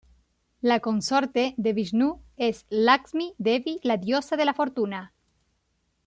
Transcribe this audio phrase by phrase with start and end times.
[0.63, 2.07] La consorte de Vishnu
[2.47, 5.07] es Laksmi-devi, la Diosa de la fortuna.